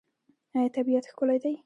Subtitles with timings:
[0.55, 1.53] آیا طبیعت ښکلی دی؟